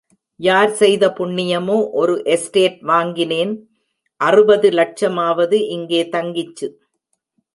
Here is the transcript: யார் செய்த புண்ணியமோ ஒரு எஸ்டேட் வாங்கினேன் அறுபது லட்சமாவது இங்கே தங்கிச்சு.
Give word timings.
யார் 0.39 0.71
செய்த 0.71 1.03
புண்ணியமோ 1.09 1.75
ஒரு 1.91 2.15
எஸ்டேட் 2.25 2.79
வாங்கினேன் 2.81 3.53
அறுபது 4.21 4.69
லட்சமாவது 4.71 5.59
இங்கே 5.67 6.01
தங்கிச்சு. 6.11 6.67